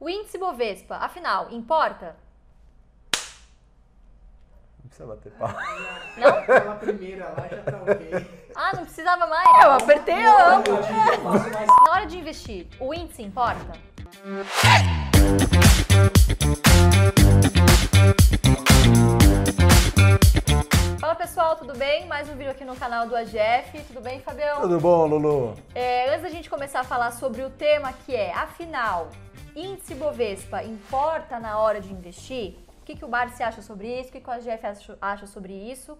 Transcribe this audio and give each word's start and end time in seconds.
O 0.00 0.08
índice 0.08 0.38
Bovespa, 0.38 0.96
afinal, 0.96 1.48
importa? 1.50 2.16
Não 4.78 4.88
precisa 4.88 5.06
bater 5.06 5.30
pau. 5.32 5.50
Não? 6.16 6.28
Aquela 6.40 6.74
primeira 6.76 7.28
lá 7.28 7.46
já 7.46 7.62
tá 7.62 7.82
ok. 7.82 8.50
Ah, 8.54 8.76
não 8.76 8.84
precisava 8.84 9.26
mais? 9.26 9.62
Eu 9.62 9.72
apertei 9.72 10.24
a 10.24 10.54
amo. 10.54 10.64
Na 11.84 11.92
hora 11.92 12.06
de 12.06 12.16
investir, 12.16 12.66
o 12.80 12.94
índice 12.94 13.22
importa? 13.22 13.78
Fala 20.98 21.14
pessoal, 21.14 21.56
tudo 21.56 21.76
bem? 21.76 22.06
Mais 22.06 22.26
um 22.30 22.36
vídeo 22.36 22.50
aqui 22.50 22.64
no 22.64 22.74
canal 22.74 23.06
do 23.06 23.14
AGF. 23.14 23.82
Tudo 23.86 24.00
bem, 24.00 24.22
Fabião? 24.22 24.62
Tudo 24.62 24.80
bom, 24.80 25.06
Lulu? 25.06 25.54
É, 25.74 26.08
antes 26.08 26.22
da 26.22 26.30
gente 26.30 26.48
começar 26.48 26.80
a 26.80 26.84
falar 26.84 27.10
sobre 27.12 27.42
o 27.42 27.50
tema 27.50 27.92
que 27.92 28.16
é, 28.16 28.32
afinal, 28.32 29.10
índice 29.54 29.94
Bovespa 29.94 30.62
importa 30.62 31.38
na 31.38 31.58
hora 31.58 31.80
de 31.80 31.92
investir? 31.92 32.56
O 32.80 32.84
que, 32.84 32.96
que 32.96 33.04
o 33.04 33.08
Barsi 33.08 33.42
acha 33.42 33.62
sobre 33.62 34.00
isso? 34.00 34.08
O 34.08 34.12
que, 34.12 34.20
que 34.20 34.28
o 34.28 34.32
AGF 34.32 34.96
acha, 35.00 35.26
sobre 35.26 35.52
isso? 35.52 35.96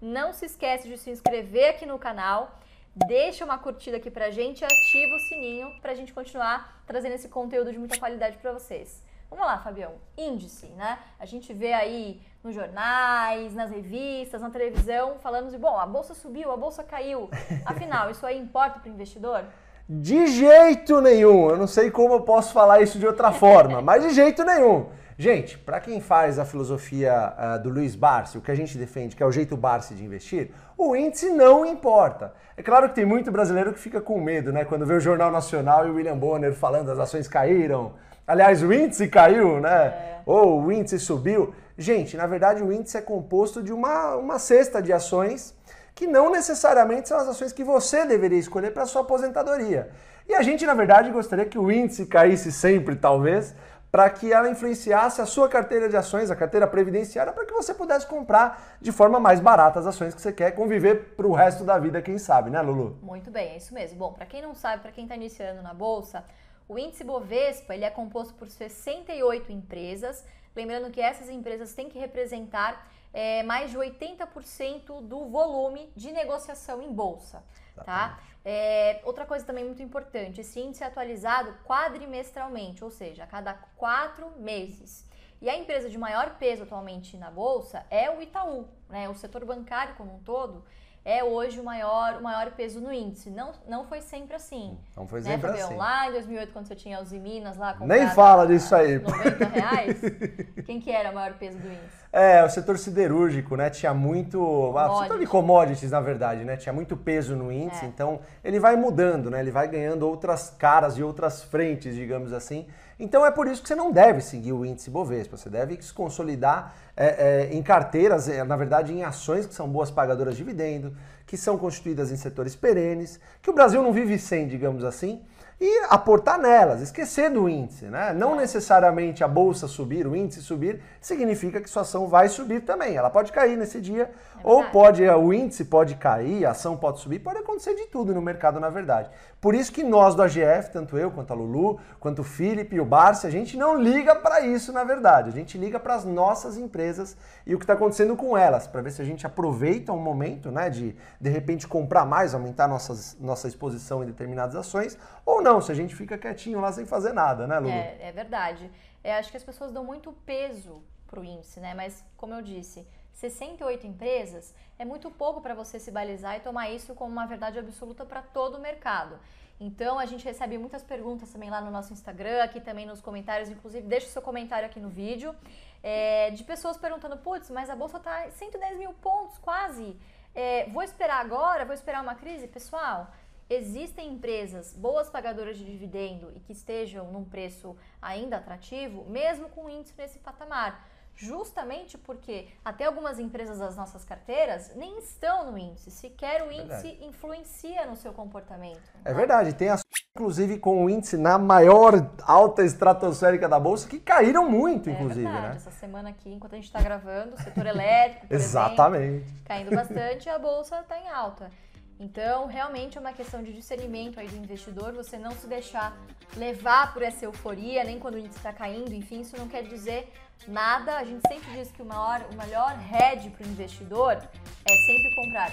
Não 0.00 0.32
se 0.32 0.46
esquece 0.46 0.88
de 0.88 0.98
se 0.98 1.10
inscrever 1.10 1.70
aqui 1.70 1.86
no 1.86 1.98
canal, 1.98 2.58
deixa 2.94 3.44
uma 3.44 3.58
curtida 3.58 3.96
aqui 3.96 4.10
pra 4.10 4.30
gente 4.30 4.60
e 4.60 4.64
ativa 4.64 5.14
o 5.14 5.20
sininho 5.20 5.80
pra 5.80 5.94
gente 5.94 6.12
continuar 6.12 6.82
trazendo 6.86 7.14
esse 7.14 7.28
conteúdo 7.28 7.72
de 7.72 7.78
muita 7.78 7.98
qualidade 7.98 8.36
pra 8.38 8.52
vocês. 8.52 9.02
Vamos 9.30 9.46
lá, 9.46 9.58
Fabião. 9.58 9.94
Índice, 10.16 10.66
né? 10.66 10.98
A 11.18 11.24
gente 11.24 11.52
vê 11.52 11.72
aí 11.72 12.20
nos 12.42 12.54
jornais, 12.54 13.54
nas 13.54 13.70
revistas, 13.70 14.42
na 14.42 14.50
televisão, 14.50 15.18
falando 15.18 15.50
de, 15.50 15.56
bom, 15.58 15.78
a 15.78 15.86
bolsa 15.86 16.14
subiu, 16.14 16.52
a 16.52 16.56
bolsa 16.56 16.84
caiu. 16.84 17.30
Afinal, 17.64 18.10
isso 18.10 18.26
aí 18.26 18.38
importa 18.38 18.78
para 18.78 18.90
o 18.90 18.92
investidor? 18.92 19.44
De 19.86 20.26
jeito 20.28 20.98
nenhum. 21.02 21.50
Eu 21.50 21.58
não 21.58 21.66
sei 21.66 21.90
como 21.90 22.14
eu 22.14 22.20
posso 22.22 22.54
falar 22.54 22.80
isso 22.80 22.98
de 22.98 23.06
outra 23.06 23.32
forma, 23.32 23.82
mas 23.82 24.02
de 24.02 24.14
jeito 24.14 24.42
nenhum. 24.42 24.86
Gente, 25.16 25.58
para 25.58 25.78
quem 25.78 26.00
faz 26.00 26.38
a 26.38 26.44
filosofia 26.44 27.34
uh, 27.36 27.62
do 27.62 27.68
Luiz 27.68 27.94
Barsi, 27.94 28.38
o 28.38 28.40
que 28.40 28.50
a 28.50 28.54
gente 28.54 28.76
defende, 28.78 29.14
que 29.14 29.22
é 29.22 29.26
o 29.26 29.30
jeito 29.30 29.56
Barsi 29.56 29.94
de 29.94 30.02
investir, 30.02 30.50
o 30.76 30.96
índice 30.96 31.28
não 31.30 31.64
importa. 31.66 32.32
É 32.56 32.62
claro 32.62 32.88
que 32.88 32.94
tem 32.94 33.04
muito 33.04 33.30
brasileiro 33.30 33.72
que 33.72 33.78
fica 33.78 34.00
com 34.00 34.20
medo, 34.20 34.52
né? 34.52 34.64
Quando 34.64 34.86
vê 34.86 34.94
o 34.94 35.00
Jornal 35.00 35.30
Nacional 35.30 35.86
e 35.86 35.90
o 35.90 35.94
William 35.94 36.16
Bonner 36.16 36.52
falando 36.54 36.90
as 36.90 36.98
ações 36.98 37.28
caíram. 37.28 37.92
Aliás, 38.26 38.62
o 38.62 38.72
índice 38.72 39.06
caiu, 39.06 39.60
né? 39.60 39.86
É. 39.86 40.20
Ou 40.24 40.62
o 40.62 40.72
índice 40.72 40.98
subiu. 40.98 41.54
Gente, 41.76 42.16
na 42.16 42.26
verdade 42.26 42.62
o 42.62 42.72
índice 42.72 42.96
é 42.96 43.02
composto 43.02 43.62
de 43.62 43.72
uma, 43.72 44.16
uma 44.16 44.38
cesta 44.38 44.80
de 44.80 44.92
ações 44.92 45.54
que 45.94 46.06
não 46.06 46.30
necessariamente 46.30 47.08
são 47.08 47.18
as 47.18 47.28
ações 47.28 47.52
que 47.52 47.62
você 47.62 48.04
deveria 48.04 48.38
escolher 48.38 48.72
para 48.72 48.86
sua 48.86 49.02
aposentadoria. 49.02 49.90
E 50.28 50.34
a 50.34 50.42
gente, 50.42 50.66
na 50.66 50.74
verdade, 50.74 51.10
gostaria 51.10 51.44
que 51.44 51.58
o 51.58 51.70
índice 51.70 52.06
caísse 52.06 52.50
sempre, 52.50 52.96
talvez, 52.96 53.54
para 53.94 54.10
que 54.10 54.32
ela 54.32 54.50
influenciasse 54.50 55.20
a 55.20 55.26
sua 55.26 55.48
carteira 55.48 55.88
de 55.88 55.96
ações, 55.96 56.28
a 56.28 56.34
carteira 56.34 56.66
previdenciária, 56.66 57.32
para 57.32 57.46
que 57.46 57.52
você 57.52 57.72
pudesse 57.72 58.04
comprar 58.06 58.76
de 58.80 58.90
forma 58.90 59.20
mais 59.20 59.38
barata 59.38 59.78
as 59.78 59.86
ações 59.86 60.12
que 60.12 60.20
você 60.20 60.32
quer 60.32 60.50
conviver 60.50 61.14
para 61.14 61.26
o 61.28 61.32
resto 61.32 61.62
da 61.62 61.78
vida, 61.78 62.02
quem 62.02 62.18
sabe, 62.18 62.50
né, 62.50 62.60
Lulu? 62.60 62.98
Muito 63.00 63.30
bem, 63.30 63.50
é 63.50 63.56
isso 63.56 63.72
mesmo. 63.72 63.96
Bom, 63.96 64.12
para 64.12 64.26
quem 64.26 64.42
não 64.42 64.52
sabe, 64.52 64.82
para 64.82 64.90
quem 64.90 65.04
está 65.04 65.14
iniciando 65.14 65.62
na 65.62 65.72
bolsa, 65.72 66.24
o 66.68 66.76
índice 66.76 67.04
Bovespa 67.04 67.72
ele 67.72 67.84
é 67.84 67.90
composto 67.90 68.34
por 68.34 68.48
68 68.48 69.52
empresas. 69.52 70.24
Lembrando 70.56 70.90
que 70.90 71.00
essas 71.00 71.28
empresas 71.28 71.72
têm 71.72 71.88
que 71.88 71.98
representar 71.98 72.84
é, 73.14 73.44
mais 73.44 73.70
de 73.70 73.78
80% 73.78 75.00
do 75.00 75.28
volume 75.28 75.90
de 75.94 76.10
negociação 76.10 76.82
em 76.82 76.92
bolsa. 76.92 77.44
Tá? 77.84 78.18
É, 78.44 79.00
outra 79.04 79.24
coisa 79.24 79.46
também 79.46 79.64
muito 79.64 79.82
importante, 79.82 80.40
esse 80.40 80.60
índice 80.60 80.82
é 80.82 80.86
atualizado 80.86 81.56
quadrimestralmente, 81.64 82.84
ou 82.84 82.90
seja, 82.90 83.24
a 83.24 83.26
cada 83.26 83.54
quatro 83.76 84.30
meses. 84.38 85.08
E 85.40 85.48
a 85.48 85.56
empresa 85.56 85.88
de 85.88 85.96
maior 85.96 86.36
peso 86.38 86.64
atualmente 86.64 87.16
na 87.16 87.30
bolsa 87.30 87.86
é 87.90 88.10
o 88.10 88.20
Itaú, 88.20 88.66
né? 88.88 89.08
O 89.08 89.14
setor 89.14 89.44
bancário 89.44 89.94
como 89.94 90.14
um 90.14 90.18
todo 90.20 90.64
é 91.04 91.22
hoje 91.22 91.60
o 91.60 91.64
maior, 91.64 92.16
o 92.18 92.22
maior 92.22 92.52
peso 92.52 92.80
no 92.80 92.90
índice. 92.90 93.28
Não, 93.28 93.52
não 93.68 93.84
foi 93.84 94.00
sempre 94.00 94.34
assim. 94.34 94.78
Não 94.96 95.06
foi 95.06 95.20
né, 95.20 95.32
sempre 95.32 95.50
né, 95.50 95.62
assim. 95.62 95.76
Lá 95.76 96.08
em 96.08 96.12
2008, 96.12 96.52
quando 96.52 96.66
você 96.66 96.74
tinha 96.74 96.98
os 97.00 97.12
Minas 97.12 97.58
lá... 97.58 97.76
Nem 97.80 98.08
fala 98.08 98.46
disso 98.46 98.74
aí. 98.74 98.98
90 98.98 99.44
reais. 99.44 100.00
Quem 100.64 100.80
que 100.80 100.90
era 100.90 101.10
o 101.10 101.14
maior 101.14 101.34
peso 101.34 101.58
do 101.58 101.68
índice? 101.68 102.04
É, 102.10 102.42
o 102.42 102.48
setor 102.48 102.78
siderúrgico, 102.78 103.54
né? 103.54 103.68
Tinha 103.68 103.92
muito... 103.92 104.72
Ah, 104.78 104.92
o 104.92 105.02
setor 105.02 105.18
de 105.18 105.26
commodities, 105.26 105.90
na 105.90 106.00
verdade, 106.00 106.42
né? 106.42 106.56
Tinha 106.56 106.72
muito 106.72 106.96
peso 106.96 107.36
no 107.36 107.52
índice. 107.52 107.84
É. 107.84 107.88
Então, 107.88 108.20
ele 108.42 108.58
vai 108.58 108.74
mudando, 108.74 109.30
né? 109.30 109.40
Ele 109.40 109.50
vai 109.50 109.68
ganhando 109.68 110.08
outras 110.08 110.48
caras 110.48 110.96
e 110.96 111.02
outras 111.02 111.42
frentes, 111.42 111.94
digamos 111.94 112.32
assim. 112.32 112.66
Então 112.98 113.26
é 113.26 113.30
por 113.30 113.48
isso 113.48 113.60
que 113.60 113.68
você 113.68 113.74
não 113.74 113.90
deve 113.90 114.20
seguir 114.20 114.52
o 114.52 114.64
índice 114.64 114.88
Bovespa, 114.88 115.36
você 115.36 115.50
deve 115.50 115.80
se 115.82 115.92
consolidar 115.92 116.74
é, 116.96 117.06
é, 117.50 117.54
em 117.54 117.62
carteiras, 117.62 118.28
é, 118.28 118.44
na 118.44 118.56
verdade 118.56 118.92
em 118.92 119.02
ações 119.02 119.46
que 119.46 119.54
são 119.54 119.68
boas 119.68 119.90
pagadoras 119.90 120.36
de 120.36 120.44
dividendo, 120.44 120.96
que 121.26 121.36
são 121.36 121.56
constituídas 121.58 122.12
em 122.12 122.16
setores 122.16 122.54
perenes, 122.54 123.18
que 123.42 123.50
o 123.50 123.54
Brasil 123.54 123.82
não 123.82 123.92
vive 123.92 124.18
sem, 124.18 124.46
digamos 124.46 124.84
assim, 124.84 125.22
e 125.60 125.84
aportar 125.88 126.38
nelas, 126.38 126.80
esquecer 126.80 127.30
do 127.30 127.48
índice, 127.48 127.86
né? 127.86 128.12
Não 128.12 128.34
necessariamente 128.34 129.22
a 129.22 129.28
bolsa 129.28 129.68
subir, 129.68 130.06
o 130.06 130.16
índice 130.16 130.42
subir, 130.42 130.80
significa 131.00 131.60
que 131.60 131.70
sua 131.70 131.82
ação 131.82 132.08
vai 132.08 132.28
subir 132.28 132.62
também. 132.62 132.96
Ela 132.96 133.10
pode 133.10 133.32
cair 133.32 133.56
nesse 133.56 133.80
dia, 133.80 134.04
é 134.04 134.08
ou 134.42 134.64
pode 134.64 135.02
o 135.08 135.32
índice 135.32 135.64
pode 135.64 135.94
cair, 135.94 136.44
a 136.44 136.50
ação 136.50 136.76
pode 136.76 137.00
subir, 137.00 137.20
pode 137.20 137.38
acontecer 137.38 137.74
de 137.74 137.86
tudo 137.86 138.12
no 138.14 138.20
mercado, 138.20 138.58
na 138.58 138.68
verdade. 138.68 139.10
Por 139.40 139.54
isso 139.54 139.72
que 139.72 139.82
nós 139.82 140.14
do 140.14 140.22
AGF, 140.22 140.70
tanto 140.72 140.96
eu 140.96 141.10
quanto 141.10 141.32
a 141.32 141.36
Lulu, 141.36 141.78
quanto 142.00 142.22
o 142.22 142.24
Felipe 142.24 142.76
e 142.76 142.80
o 142.80 142.84
Barça, 142.84 143.28
a 143.28 143.30
gente 143.30 143.56
não 143.56 143.80
liga 143.80 144.14
para 144.16 144.40
isso, 144.40 144.72
na 144.72 144.84
verdade. 144.84 145.28
A 145.28 145.32
gente 145.32 145.58
liga 145.58 145.78
para 145.78 145.94
as 145.94 146.04
nossas 146.04 146.56
empresas 146.56 147.16
e 147.46 147.54
o 147.54 147.58
que 147.58 147.64
está 147.64 147.74
acontecendo 147.74 148.16
com 148.16 148.36
elas, 148.36 148.66
para 148.66 148.80
ver 148.80 148.90
se 148.90 149.02
a 149.02 149.04
gente 149.04 149.26
aproveita 149.26 149.92
um 149.92 149.98
momento, 149.98 150.50
né, 150.50 150.70
de 150.70 150.96
de 151.20 151.30
repente 151.30 151.66
comprar 151.66 152.04
mais, 152.04 152.34
aumentar 152.34 152.68
nossas, 152.68 153.16
nossa 153.20 153.48
exposição 153.48 154.02
em 154.02 154.06
determinadas 154.06 154.56
ações, 154.56 154.98
ou 155.24 155.40
não, 155.44 155.60
se 155.60 155.70
a 155.70 155.74
gente 155.74 155.94
fica 155.94 156.18
quietinho 156.18 156.60
lá 156.60 156.72
sem 156.72 156.86
fazer 156.86 157.12
nada, 157.12 157.46
né, 157.46 157.58
Lulu? 157.58 157.72
É, 157.72 157.98
é 158.00 158.12
verdade. 158.12 158.70
É, 159.04 159.16
acho 159.16 159.30
que 159.30 159.36
as 159.36 159.44
pessoas 159.44 159.70
dão 159.70 159.84
muito 159.84 160.12
peso 160.24 160.82
para 161.06 161.20
o 161.20 161.24
índice, 161.24 161.60
né? 161.60 161.74
Mas, 161.74 162.02
como 162.16 162.34
eu 162.34 162.42
disse, 162.42 162.86
68 163.12 163.86
empresas 163.86 164.54
é 164.78 164.84
muito 164.84 165.10
pouco 165.10 165.40
para 165.40 165.54
você 165.54 165.78
se 165.78 165.90
balizar 165.90 166.36
e 166.36 166.40
tomar 166.40 166.70
isso 166.70 166.94
como 166.94 167.12
uma 167.12 167.26
verdade 167.26 167.58
absoluta 167.58 168.04
para 168.04 168.22
todo 168.22 168.56
o 168.56 168.60
mercado. 168.60 169.18
Então, 169.60 169.98
a 169.98 170.06
gente 170.06 170.24
recebe 170.24 170.58
muitas 170.58 170.82
perguntas 170.82 171.30
também 171.30 171.48
lá 171.50 171.60
no 171.60 171.70
nosso 171.70 171.92
Instagram, 171.92 172.42
aqui 172.42 172.60
também 172.60 172.86
nos 172.86 173.00
comentários, 173.00 173.48
inclusive 173.48 173.86
deixa 173.86 174.08
o 174.08 174.10
seu 174.10 174.22
comentário 174.22 174.66
aqui 174.66 174.80
no 174.80 174.88
vídeo, 174.88 175.34
é, 175.82 176.30
de 176.30 176.42
pessoas 176.42 176.76
perguntando, 176.76 177.16
putz, 177.18 177.50
mas 177.50 177.70
a 177.70 177.76
bolsa 177.76 177.98
está 177.98 178.28
110 178.30 178.78
mil 178.78 178.92
pontos 178.94 179.38
quase, 179.38 179.96
é, 180.34 180.68
vou 180.70 180.82
esperar 180.82 181.20
agora, 181.20 181.64
vou 181.64 181.74
esperar 181.74 182.02
uma 182.02 182.16
crise? 182.16 182.48
Pessoal, 182.48 183.12
existem 183.48 184.12
empresas 184.12 184.72
boas 184.72 185.08
pagadoras 185.08 185.56
de 185.56 185.64
dividendo 185.64 186.32
e 186.34 186.40
que 186.40 186.52
estejam 186.52 187.10
num 187.12 187.24
preço 187.24 187.76
ainda 188.00 188.36
atrativo, 188.36 189.04
mesmo 189.08 189.48
com 189.48 189.68
índice 189.68 189.94
nesse 189.96 190.18
patamar. 190.18 190.88
Justamente 191.16 191.96
porque 191.96 192.48
até 192.64 192.86
algumas 192.86 193.20
empresas 193.20 193.60
das 193.60 193.76
nossas 193.76 194.04
carteiras 194.04 194.74
nem 194.74 194.98
estão 194.98 195.50
no 195.50 195.56
índice, 195.56 195.90
sequer 195.90 196.42
o 196.42 196.50
índice 196.50 196.88
verdade. 196.88 197.04
influencia 197.04 197.86
no 197.86 197.94
seu 197.94 198.12
comportamento. 198.12 198.82
É 199.04 199.10
né? 199.10 199.14
verdade, 199.14 199.52
tem 199.54 199.68
as 199.68 199.84
inclusive 200.16 200.58
com 200.58 200.84
o 200.84 200.88
índice 200.88 201.16
na 201.16 201.36
maior 201.36 202.08
alta 202.22 202.64
estratosférica 202.64 203.48
da 203.48 203.58
bolsa 203.58 203.88
que 203.88 203.98
caíram 203.98 204.48
muito, 204.48 204.88
inclusive, 204.88 205.26
é 205.26 205.30
verdade. 205.30 205.48
né? 205.48 205.56
Essa 205.56 205.72
semana 205.72 206.10
aqui, 206.10 206.32
enquanto 206.32 206.52
a 206.52 206.56
gente 206.56 206.66
está 206.66 206.80
gravando, 206.80 207.34
o 207.34 207.42
setor 207.42 207.66
elétrico, 207.66 208.26
Exatamente. 208.32 209.24
Exemplo, 209.24 209.44
caindo 209.44 209.74
bastante, 209.74 210.28
a 210.28 210.38
bolsa 210.38 210.78
está 210.78 210.96
em 211.00 211.08
alta. 211.08 211.50
Então, 211.98 212.46
realmente 212.46 212.98
é 212.98 213.00
uma 213.00 213.12
questão 213.12 213.42
de 213.42 213.52
discernimento 213.52 214.18
aí 214.18 214.26
do 214.28 214.36
investidor, 214.36 214.92
você 214.92 215.16
não 215.16 215.30
se 215.30 215.46
deixar 215.46 215.96
levar 216.36 216.92
por 216.92 217.02
essa 217.02 217.24
euforia, 217.24 217.84
nem 217.84 217.98
quando 217.98 218.14
o 218.14 218.18
índice 218.18 218.36
está 218.36 218.52
caindo, 218.52 218.92
enfim, 218.92 219.20
isso 219.20 219.36
não 219.36 219.48
quer 219.48 219.62
dizer 219.62 220.12
nada. 220.48 220.96
A 220.96 221.04
gente 221.04 221.22
sempre 221.28 221.50
diz 221.52 221.70
que 221.70 221.82
o, 221.82 221.84
maior, 221.84 222.26
o 222.32 222.36
melhor 222.36 222.76
hedge 222.92 223.30
para 223.30 223.46
o 223.46 223.48
investidor 223.48 224.12
é 224.14 224.76
sempre 224.76 225.14
comprar 225.14 225.52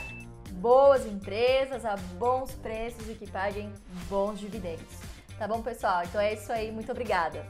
boas 0.53 1.05
empresas 1.05 1.85
a 1.85 1.95
bons 2.17 2.53
preços 2.55 3.07
e 3.09 3.13
que 3.13 3.29
paguem 3.29 3.71
bons 4.09 4.39
dividendos. 4.39 4.99
Tá 5.37 5.47
bom, 5.47 5.61
pessoal? 5.61 6.03
Então 6.03 6.19
é 6.19 6.33
isso 6.33 6.51
aí, 6.51 6.71
muito 6.71 6.91
obrigada. 6.91 7.45